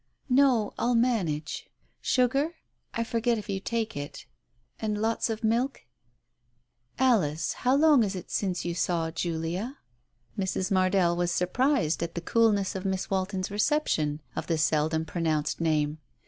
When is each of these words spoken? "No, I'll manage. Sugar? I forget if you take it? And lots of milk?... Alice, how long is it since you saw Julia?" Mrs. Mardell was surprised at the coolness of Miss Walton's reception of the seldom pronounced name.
"No, 0.29 0.73
I'll 0.79 0.95
manage. 0.95 1.69
Sugar? 2.01 2.55
I 2.91 3.03
forget 3.03 3.37
if 3.37 3.47
you 3.49 3.59
take 3.59 3.95
it? 3.95 4.25
And 4.79 4.99
lots 4.99 5.29
of 5.29 5.43
milk?... 5.43 5.85
Alice, 6.97 7.53
how 7.53 7.75
long 7.75 8.01
is 8.03 8.15
it 8.15 8.31
since 8.31 8.65
you 8.65 8.73
saw 8.73 9.11
Julia?" 9.11 9.77
Mrs. 10.39 10.71
Mardell 10.71 11.15
was 11.15 11.31
surprised 11.31 12.01
at 12.01 12.15
the 12.15 12.21
coolness 12.21 12.73
of 12.73 12.83
Miss 12.83 13.11
Walton's 13.11 13.51
reception 13.51 14.21
of 14.35 14.47
the 14.47 14.57
seldom 14.57 15.05
pronounced 15.05 15.61
name. 15.61 15.99